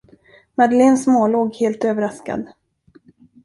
Madeleine 0.55 0.97
smålog 0.97 1.55
helt 1.55 1.83
överraskad. 1.85 2.47